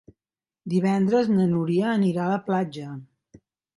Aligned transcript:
Divendres 0.73 1.29
na 1.33 1.47
Núria 1.53 1.91
anirà 1.99 2.25
a 2.25 2.31
la 2.33 2.41
platja. 2.49 2.89